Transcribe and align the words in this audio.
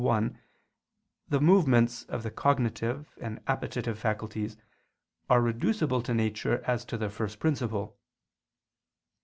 1), 0.03 0.39
the 1.29 1.39
movements 1.39 2.05
of 2.05 2.23
the 2.23 2.31
cognitive 2.31 3.15
and 3.21 3.39
appetitive 3.45 3.99
faculties 3.99 4.57
are 5.29 5.43
reducible 5.43 6.01
to 6.01 6.11
nature 6.15 6.63
as 6.65 6.83
to 6.83 6.97
their 6.97 7.07
first 7.11 7.39
principle. 7.39 7.99